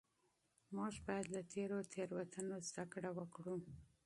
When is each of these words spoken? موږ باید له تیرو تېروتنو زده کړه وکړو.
موږ 0.75 0.93
باید 1.07 1.25
له 1.35 1.41
تیرو 1.51 1.79
تېروتنو 1.93 2.57
زده 2.67 2.83
کړه 2.93 3.09
وکړو. 3.17 3.55